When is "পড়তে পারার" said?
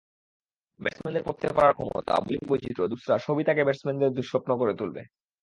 1.25-1.73